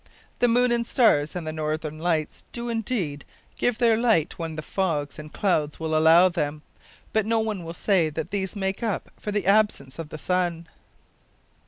The 0.39 0.47
moon 0.47 0.71
and 0.71 0.83
stars 0.87 1.35
and 1.35 1.45
the 1.45 1.53
"Northern 1.53 1.99
Lights" 1.99 2.43
do, 2.51 2.69
indeed, 2.69 3.23
give 3.55 3.77
their 3.77 3.95
light 3.97 4.39
when 4.39 4.55
the 4.55 4.63
fogs 4.63 5.19
and 5.19 5.31
clouds 5.31 5.79
will 5.79 5.95
allow 5.95 6.27
them; 6.27 6.63
but 7.13 7.27
no 7.27 7.37
one 7.39 7.63
will 7.63 7.75
say 7.75 8.09
that 8.09 8.31
these 8.31 8.55
make 8.55 8.81
up 8.81 9.11
for 9.19 9.31
the 9.31 9.45
absence 9.45 9.99
of 9.99 10.09
the 10.09 10.17
sun. 10.17 10.65